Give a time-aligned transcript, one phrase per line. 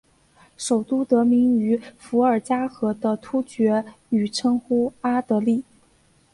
[0.57, 5.63] 首都得名于伏尔加河的突厥语称呼阿的里。